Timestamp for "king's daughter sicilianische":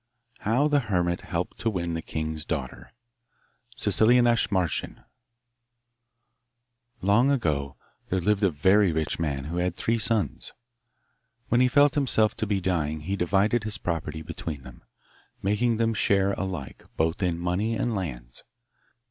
2.01-4.51